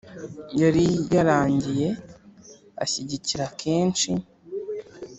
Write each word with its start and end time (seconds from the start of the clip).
yari 0.61 0.85
yarangiye 1.15 1.87
ashyigikira 2.83 3.45
kenshi 3.61 4.11